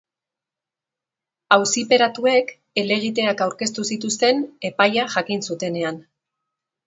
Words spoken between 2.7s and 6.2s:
helegiteak aurkeztu zituzten epaia jakin zutenean.